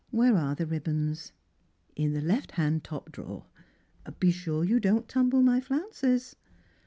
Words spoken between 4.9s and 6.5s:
tumble my bounces."